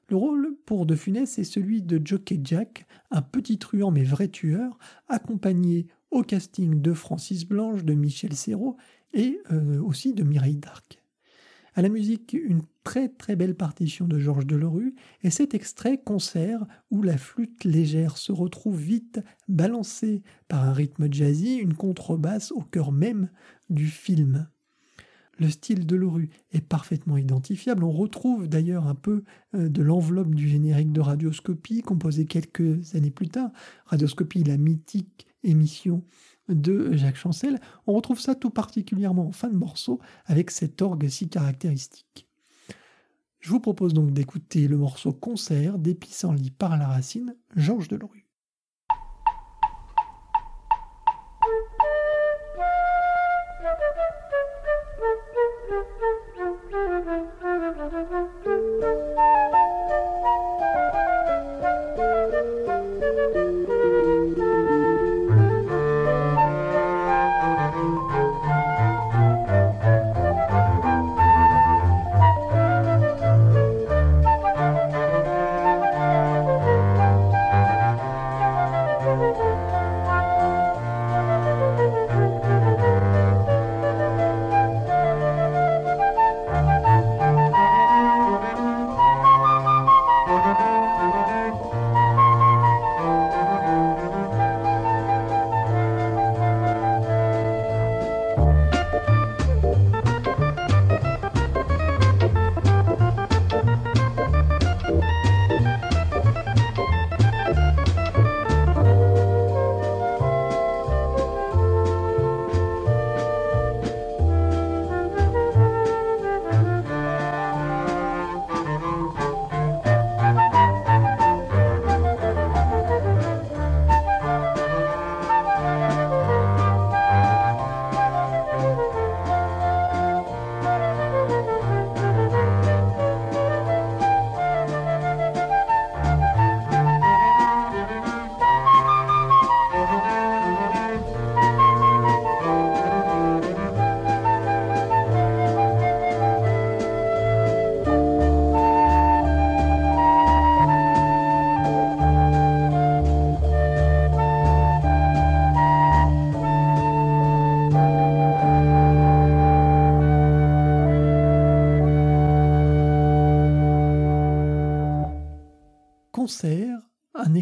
Le 0.08 0.16
rôle 0.16 0.56
pour 0.66 0.86
De 0.86 0.94
Funès 0.94 1.38
est 1.38 1.44
celui 1.44 1.82
de 1.82 2.00
Jockey 2.04 2.40
Jack, 2.44 2.86
un 3.10 3.22
petit 3.22 3.58
truand 3.58 3.90
mais 3.90 4.04
vrai 4.04 4.28
tueur, 4.28 4.78
accompagné 5.08 5.86
au 6.10 6.22
casting 6.22 6.80
de 6.80 6.92
Francis 6.92 7.46
Blanche, 7.46 7.84
de 7.84 7.94
Michel 7.94 8.34
Serrault 8.34 8.76
et 9.14 9.40
euh, 9.50 9.80
aussi 9.82 10.12
de 10.12 10.22
Mireille 10.22 10.56
Darc. 10.56 11.02
À 11.74 11.82
la 11.82 11.88
musique, 11.88 12.34
une 12.34 12.62
très 12.84 13.08
très 13.08 13.36
belle 13.36 13.54
partition 13.54 14.06
de 14.06 14.18
Georges 14.18 14.46
Delerue 14.46 14.94
et 15.22 15.30
cet 15.30 15.54
extrait 15.54 15.98
concert 15.98 16.64
où 16.90 17.02
la 17.02 17.16
flûte 17.16 17.64
légère 17.64 18.16
se 18.16 18.32
retrouve 18.32 18.80
vite 18.80 19.20
balancée 19.48 20.22
par 20.48 20.64
un 20.64 20.72
rythme 20.72 21.12
jazzy, 21.12 21.56
une 21.56 21.74
contrebasse 21.74 22.52
au 22.52 22.62
cœur 22.62 22.92
même 22.92 23.30
du 23.70 23.86
film. 23.86 24.48
Le 25.38 25.48
style 25.48 25.86
de 25.86 25.96
Leroux 25.96 26.28
est 26.52 26.60
parfaitement 26.60 27.16
identifiable. 27.16 27.84
On 27.84 27.90
retrouve 27.90 28.48
d'ailleurs 28.48 28.86
un 28.86 28.94
peu 28.94 29.24
euh, 29.54 29.68
de 29.68 29.82
l'enveloppe 29.82 30.34
du 30.34 30.48
générique 30.48 30.92
de 30.92 31.00
Radioscopie, 31.00 31.82
composé 31.82 32.26
quelques 32.26 32.94
années 32.94 33.10
plus 33.10 33.28
tard. 33.28 33.50
Radioscopie, 33.86 34.44
la 34.44 34.58
mythique 34.58 35.26
émission 35.42 36.04
de 36.48 36.92
Jacques 36.92 37.16
Chancel. 37.16 37.58
On 37.86 37.94
retrouve 37.94 38.20
ça 38.20 38.34
tout 38.34 38.50
particulièrement 38.50 39.28
en 39.28 39.32
fin 39.32 39.48
de 39.48 39.56
morceau 39.56 40.00
avec 40.26 40.50
cet 40.50 40.82
orgue 40.82 41.08
si 41.08 41.28
caractéristique. 41.28 42.28
Je 43.42 43.50
vous 43.50 43.58
propose 43.58 43.92
donc 43.92 44.12
d'écouter 44.12 44.68
le 44.68 44.76
morceau 44.76 45.12
concert 45.12 45.76
des 45.76 45.96
pissenlits 45.96 46.52
par 46.52 46.76
la 46.78 46.86
racine, 46.86 47.34
Georges 47.56 47.88
Delerue. 47.88 48.21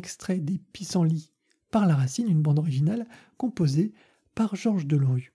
Extrait 0.01 0.38
des 0.38 0.59
Pissenlits 0.72 1.30
par 1.70 1.86
la 1.86 1.94
racine, 1.94 2.30
une 2.30 2.40
bande 2.40 2.59
originale 2.59 3.07
composée 3.36 3.92
par 4.34 4.57
Georges 4.57 4.86
Delerue. 4.86 5.34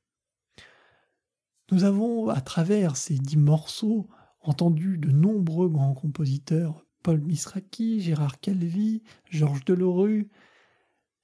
Nous 1.71 1.83
avons, 1.83 2.29
à 2.29 2.41
travers 2.41 2.97
ces 2.97 3.13
dix 3.19 3.37
morceaux, 3.37 4.07
entendu 4.41 4.97
de 4.97 5.11
nombreux 5.11 5.69
grands 5.69 5.93
compositeurs, 5.93 6.83
Paul 7.03 7.21
Misraki, 7.21 8.01
Gérard 8.01 8.39
Calvi, 8.39 9.03
Georges 9.29 9.63
Delerue, 9.65 10.29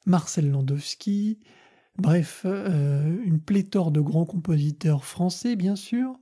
Marcel 0.05 0.51
Landowski, 0.51 1.39
bref, 1.97 2.43
euh, 2.45 3.23
une 3.23 3.41
pléthore 3.41 3.91
de 3.91 4.01
grands 4.01 4.25
compositeurs 4.25 5.03
français, 5.03 5.55
bien 5.55 5.75
sûr, 5.75 6.19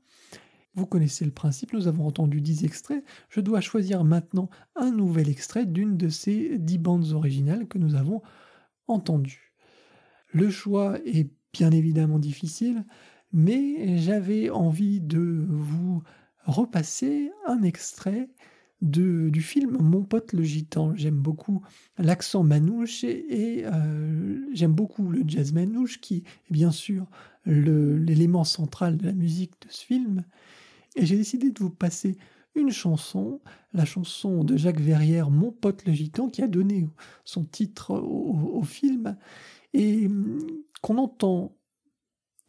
vous 0.76 0.86
connaissez 0.86 1.26
le 1.26 1.32
principe, 1.32 1.74
nous 1.74 1.88
avons 1.88 2.07
entendu 2.07 2.41
dix 2.41 2.63
extraits. 2.63 3.03
Je 3.30 3.41
dois 3.41 3.61
choisir 3.61 4.03
maintenant 4.03 4.49
un 4.76 4.91
nouvel 4.91 5.30
extrait 5.30 5.65
d'une 5.65 5.97
de 5.97 6.09
ces 6.09 6.57
dix 6.57 6.78
bandes 6.78 7.11
originales 7.11 7.67
que 7.67 7.78
nous 7.78 7.95
avons 7.95 8.22
entendues. 8.88 9.53
Le 10.32 10.49
choix 10.49 10.97
est 11.05 11.30
bien 11.53 11.72
évidemment 11.72 12.20
difficile, 12.20 12.86
mais 13.34 13.97
j'avais 13.97 14.49
envie 14.49 15.01
de 15.01 15.45
vous 15.49 16.03
repasser 16.45 17.32
un 17.47 17.63
extrait 17.63 18.30
du 18.82 19.41
film 19.41 19.78
Mon 19.80 20.03
pote 20.03 20.34
le 20.34 20.43
gitan. 20.43 20.95
J'aime 20.95 21.20
beaucoup 21.20 21.61
l'accent 21.97 22.43
manouche 22.43 23.03
et, 23.03 23.63
euh, 23.65 24.39
j'aime 24.53 24.74
beaucoup 24.74 25.09
le 25.09 25.24
jazz 25.28 25.51
manouche 25.51 25.99
qui 25.99 26.24
bien 26.49 26.72
sûr 26.72 27.07
l'élément 27.50 28.43
central 28.43 28.97
de 28.97 29.06
la 29.06 29.14
musique 29.14 29.54
de 29.62 29.72
ce 29.72 29.86
film. 29.86 30.24
Et 30.95 31.06
j'ai 31.06 31.18
décidé 31.18 31.52
de 31.52 31.60
vous 31.60 31.70
passer 31.70 32.18
une 32.56 32.72
chanson, 32.72 33.41
la 33.74 33.86
chanson 33.86 34.43
de 34.43 34.58
Jacques 34.58 34.82
Verrière, 34.82 35.30
Mon 35.30 35.52
pote 35.52 35.86
le 35.86 35.93
gitan, 35.93 36.30
qui 36.30 36.41
a 36.41 36.47
donné 36.47 36.88
son 37.26 37.43
titre 37.43 37.93
au, 37.93 38.64
film, 38.64 39.16
et 39.74 40.08
hum, 40.08 40.39
qu'on 40.82 40.97
entend 40.97 41.56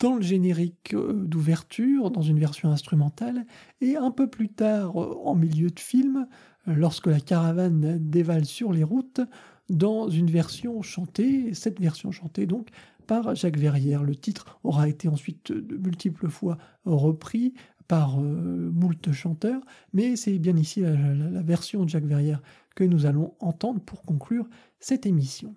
dans 0.00 0.14
le 0.14 0.22
générique 0.22 0.94
euh, 0.94 1.12
d'ouverture, 1.12 2.10
dans 2.10 2.22
une 2.22 2.38
version 2.38 2.70
instrumentale, 2.70 3.46
et 3.82 3.96
un 3.96 4.10
peu 4.10 4.28
plus 4.28 4.48
tard, 4.48 5.00
euh, 5.00 5.14
en 5.24 5.34
milieu 5.34 5.70
de 5.70 5.78
film, 5.78 6.26
euh, 6.66 6.74
lorsque 6.74 7.06
la 7.06 7.20
caravane 7.20 7.98
dévale 8.00 8.46
sur 8.46 8.72
les 8.72 8.82
routes, 8.82 9.20
dans 9.68 10.08
une 10.08 10.30
version 10.30 10.82
chantée, 10.82 11.54
cette 11.54 11.78
version 11.78 12.10
chantée 12.10 12.46
donc 12.46 12.70
par 13.10 13.34
Jacques 13.34 13.58
Verrière. 13.58 14.04
Le 14.04 14.14
titre 14.14 14.60
aura 14.62 14.88
été 14.88 15.08
ensuite 15.08 15.50
de 15.50 15.76
multiples 15.76 16.28
fois 16.28 16.58
repris 16.84 17.54
par 17.88 18.20
euh, 18.20 18.70
moult 18.72 19.10
chanteurs, 19.10 19.62
mais 19.92 20.14
c'est 20.14 20.38
bien 20.38 20.56
ici 20.56 20.82
la, 20.82 21.42
version 21.42 21.84
de 21.84 21.88
Jacques 21.88 22.04
Verrière 22.04 22.40
que 22.76 22.84
nous 22.84 23.06
allons 23.06 23.34
entendre 23.40 23.80
pour 23.80 24.02
conclure 24.02 24.48
cette 24.78 25.06
émission. 25.06 25.56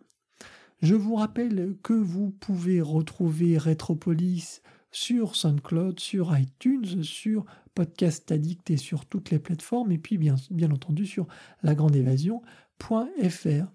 Je 0.82 0.96
vous 0.96 1.14
rappelle 1.14 1.76
que 1.84 1.94
vous 1.94 2.32
pouvez 2.32 2.82
retrouver 2.82 3.60
Retropolis 3.60 4.64
sur 4.90 5.36
SoundCloud, 5.36 6.00
sur 6.00 6.36
iTunes, 6.36 7.04
sur 7.04 7.46
Podcast 7.76 8.32
Addict 8.32 8.72
et 8.72 8.78
sur 8.78 9.06
toutes 9.06 9.30
les 9.30 9.38
plateformes, 9.38 9.92
et 9.92 10.00
puis 10.00 10.18
bien, 10.18 10.38
entendu 10.72 11.06
sur 11.06 11.28
lagrandeévasion.fr. 11.62 13.68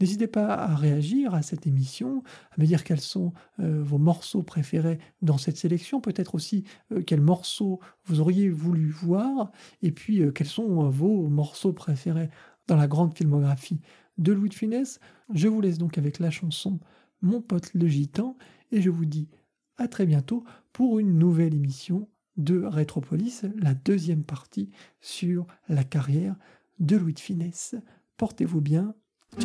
N'hésitez 0.00 0.26
pas 0.26 0.54
à 0.54 0.74
réagir 0.74 1.34
à 1.34 1.42
cette 1.42 1.66
émission, 1.66 2.22
à 2.50 2.60
me 2.60 2.66
dire 2.66 2.82
quels 2.82 3.00
sont 3.00 3.32
euh, 3.60 3.82
vos 3.82 3.98
morceaux 3.98 4.42
préférés 4.42 4.98
dans 5.20 5.38
cette 5.38 5.56
sélection, 5.56 6.00
peut-être 6.00 6.34
aussi 6.34 6.64
euh, 6.92 7.02
quels 7.02 7.20
morceaux 7.20 7.78
vous 8.06 8.20
auriez 8.20 8.48
voulu 8.48 8.88
voir, 8.90 9.52
et 9.80 9.92
puis 9.92 10.22
euh, 10.22 10.32
quels 10.32 10.48
sont 10.48 10.88
vos 10.88 11.28
morceaux 11.28 11.72
préférés 11.72 12.30
dans 12.66 12.76
la 12.76 12.88
grande 12.88 13.16
filmographie 13.16 13.80
de 14.18 14.32
Louis 14.32 14.48
de 14.48 14.54
Funès. 14.54 14.98
Je 15.32 15.48
vous 15.48 15.60
laisse 15.60 15.78
donc 15.78 15.98
avec 15.98 16.18
la 16.18 16.30
chanson 16.30 16.80
Mon 17.20 17.40
pote 17.40 17.72
le 17.74 17.86
gitan, 17.86 18.36
et 18.72 18.82
je 18.82 18.90
vous 18.90 19.04
dis 19.04 19.28
à 19.76 19.88
très 19.88 20.06
bientôt 20.06 20.44
pour 20.72 20.98
une 20.98 21.18
nouvelle 21.18 21.54
émission 21.54 22.08
de 22.36 22.62
Rétropolis, 22.64 23.44
la 23.56 23.74
deuxième 23.74 24.24
partie 24.24 24.70
sur 25.00 25.46
la 25.68 25.84
carrière 25.84 26.34
de 26.78 26.96
Louis 26.96 27.14
de 27.14 27.20
Funès. 27.20 27.74
Portez-vous 28.16 28.60
bien, 28.60 28.94
Mon 29.34 29.40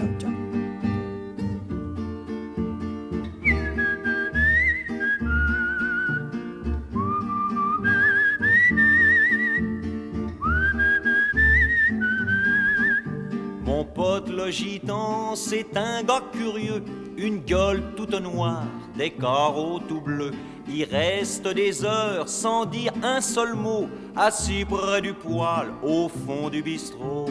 pote 13.86 14.30
le 14.30 14.52
gitan, 14.52 15.36
c'est 15.36 15.78
un 15.78 16.04
gars 16.04 16.22
curieux, 16.34 16.84
une 17.16 17.40
gueule 17.40 17.82
toute 17.96 18.20
noire, 18.20 18.66
des 18.98 19.12
carreaux 19.12 19.80
tout 19.80 20.02
bleus. 20.02 20.32
Il 20.68 20.84
reste 20.84 21.48
des 21.48 21.86
heures 21.86 22.28
sans 22.28 22.66
dire 22.66 22.92
un 23.04 23.22
seul 23.22 23.54
mot, 23.54 23.88
assis 24.18 24.66
près 24.66 25.02
du 25.02 25.14
poêle 25.14 25.72
au 25.82 26.10
fond 26.10 26.50
du 26.50 26.62
bistrot. 26.62 27.30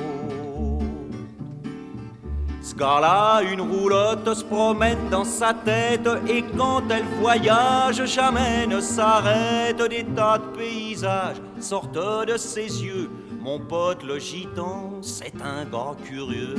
Gars-là, 2.77 3.41
une 3.41 3.63
roulotte 3.63 4.35
se 4.35 4.45
promène 4.45 5.09
dans 5.11 5.25
sa 5.25 5.55
tête 5.55 6.07
et 6.29 6.43
quand 6.59 6.83
elle 6.91 7.07
voyage, 7.21 8.05
jamais 8.05 8.67
ne 8.67 8.81
s'arrête. 8.81 9.83
Des 9.89 10.05
tas 10.05 10.37
de 10.37 10.57
paysages 10.59 11.41
sortent 11.59 11.95
de 12.27 12.37
ses 12.37 12.85
yeux. 12.85 13.09
Mon 13.41 13.61
pote 13.61 14.03
le 14.03 14.19
gitan, 14.19 14.93
c'est 15.01 15.33
un 15.43 15.65
gars 15.65 15.97
curieux. 16.05 16.55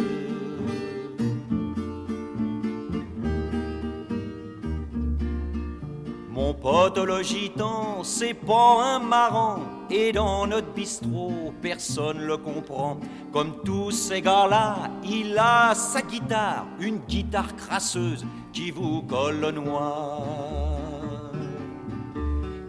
Mon 6.47 6.53
pote 6.53 6.97
le 6.99 7.21
gitan, 7.23 8.03
c'est 8.03 8.33
pas 8.33 8.81
un 8.81 8.99
marrant. 8.99 9.59
Et 9.89 10.13
dans 10.13 10.47
notre 10.47 10.71
bistrot, 10.71 11.53
personne 11.61 12.19
le 12.19 12.37
comprend. 12.37 12.95
Comme 13.33 13.61
tous 13.65 13.91
ces 13.91 14.21
gars-là, 14.21 14.77
il 15.03 15.37
a 15.37 15.75
sa 15.75 16.01
guitare, 16.01 16.65
une 16.79 16.99
guitare 16.99 17.53
crasseuse 17.57 18.25
qui 18.53 18.71
vous 18.71 19.01
colle 19.01 19.41
le 19.41 19.51
noir. 19.51 20.21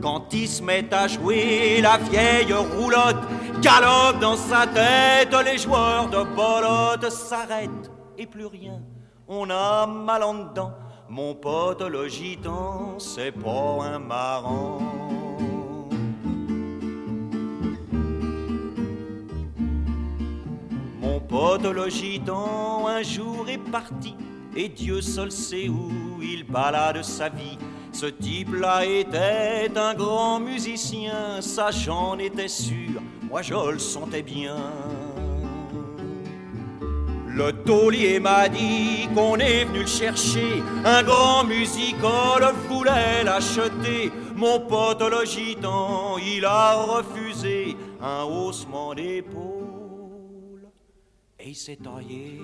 Quand 0.02 0.24
il 0.32 0.48
se 0.48 0.60
met 0.60 0.92
à 0.92 1.06
jouer, 1.06 1.80
la 1.80 1.98
vieille 1.98 2.52
roulotte 2.52 3.22
galope 3.62 4.18
dans 4.20 4.36
sa 4.36 4.66
tête, 4.66 5.32
les 5.44 5.58
joueurs 5.58 6.08
de 6.08 6.24
bolotte 6.34 7.12
s'arrêtent 7.12 7.92
et 8.16 8.26
plus 8.26 8.46
rien, 8.46 8.80
on 9.28 9.48
a 9.48 9.86
mal 9.86 10.24
en 10.24 10.34
dedans. 10.34 10.72
Mon 11.10 11.34
pote 11.34 11.80
le 11.80 12.06
gitan, 12.06 12.98
c'est 12.98 13.32
pas 13.32 13.78
un 13.82 13.98
marrant. 13.98 14.78
Mon 21.00 21.18
pote 21.20 21.64
le 21.64 21.88
gitan, 21.88 22.86
un 22.86 23.02
jour 23.02 23.48
est 23.48 23.56
parti, 23.56 24.14
et 24.54 24.68
Dieu 24.68 25.00
seul 25.00 25.32
sait 25.32 25.68
où 25.68 25.90
il 26.20 26.44
balade 26.44 27.02
sa 27.02 27.30
vie. 27.30 27.58
Ce 27.90 28.06
type-là 28.06 28.84
était 28.84 29.70
un 29.76 29.94
grand 29.94 30.38
musicien, 30.38 31.40
ça 31.40 31.70
j'en 31.70 32.18
étais 32.18 32.48
sûr, 32.48 33.00
moi 33.22 33.40
je 33.40 33.54
le 33.54 33.78
sentais 33.78 34.22
bien. 34.22 34.56
Le 37.34 37.52
taulier 37.52 38.18
m'a 38.18 38.48
dit 38.48 39.08
qu'on 39.14 39.36
est 39.36 39.64
venu 39.64 39.80
le 39.80 39.86
chercher. 39.86 40.62
Un 40.84 41.02
grand 41.02 41.44
musical 41.44 42.54
voulait 42.68 43.22
l'acheter. 43.24 44.10
Mon 44.34 44.60
pote 44.60 45.02
le 45.02 45.24
gitan, 45.24 46.16
il 46.18 46.44
a 46.44 46.74
refusé 46.74 47.76
un 48.00 48.24
haussement 48.24 48.94
d'épaule 48.94 50.68
et 51.38 51.50
il 51.50 51.56
s'est 51.56 51.76
taillé. 51.76 52.40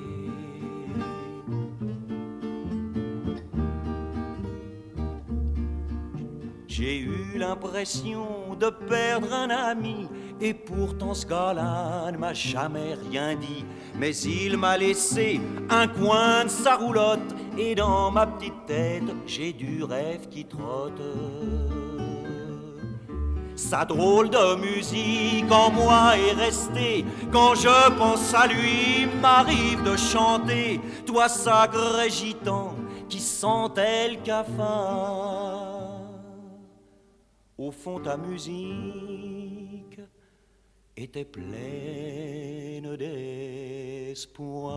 J'ai 6.76 6.98
eu 6.98 7.36
l'impression 7.36 8.56
de 8.58 8.68
perdre 8.68 9.32
un 9.32 9.48
ami, 9.48 10.08
et 10.40 10.52
pourtant 10.52 11.14
ce 11.14 11.24
ne 11.24 12.16
m'a 12.16 12.32
jamais 12.32 12.94
rien 13.08 13.36
dit. 13.36 13.64
Mais 13.96 14.10
il 14.16 14.56
m'a 14.56 14.76
laissé 14.76 15.40
un 15.70 15.86
coin 15.86 16.42
de 16.42 16.48
sa 16.48 16.74
roulotte, 16.74 17.32
et 17.56 17.76
dans 17.76 18.10
ma 18.10 18.26
petite 18.26 18.66
tête, 18.66 19.04
j'ai 19.24 19.52
du 19.52 19.84
rêve 19.84 20.28
qui 20.28 20.46
trotte. 20.46 21.00
Sa 23.54 23.84
drôle 23.84 24.30
de 24.30 24.56
musique 24.56 25.52
en 25.52 25.70
moi 25.70 26.18
est 26.18 26.32
restée. 26.32 27.04
Quand 27.30 27.54
je 27.54 27.96
pense 27.96 28.34
à 28.34 28.48
lui, 28.48 29.06
m'arrive 29.22 29.84
de 29.84 29.96
chanter. 29.96 30.80
Toi, 31.06 31.28
sacré 31.28 32.10
gitan, 32.10 32.74
qui 33.08 33.20
sentait 33.20 34.08
le 34.08 34.16
cafard. 34.24 35.83
Au 37.56 37.70
fond, 37.70 38.00
ta 38.00 38.16
musique 38.16 40.00
était 40.96 41.24
pleine 41.24 42.96
d'espoir. 42.96 44.74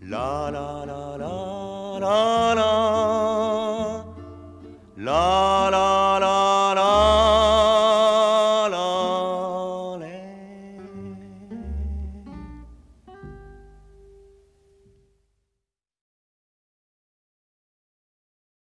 La 0.00 0.50
la 0.50 0.84
la 0.86 1.16
la 1.18 1.98
la 2.00 2.54
la 2.54 4.04
la 4.96 5.68
la 5.70 6.01